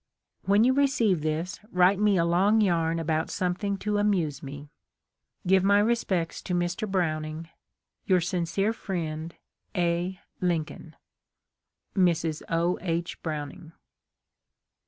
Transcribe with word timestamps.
"When 0.47 0.63
you 0.63 0.73
receive 0.73 1.21
this, 1.21 1.59
write 1.71 1.99
me 1.99 2.17
a 2.17 2.25
long 2.25 2.59
yarn 2.59 2.97
about 2.97 3.29
something 3.29 3.77
to 3.85 3.99
amuse 3.99 4.41
me. 4.41 4.71
Give 5.45 5.63
my 5.63 5.77
respects 5.77 6.41
to 6.41 6.55
Mr. 6.55 6.89
Browning." 6.89 7.49
Your 8.07 8.19
sincere 8.19 8.73
friend," 8.73 9.35
A. 9.75 10.19
Lincoln." 10.41 10.95
Mrs. 11.95 12.41
O. 12.49 12.79
H. 12.81 13.21
Browning. 13.21 13.73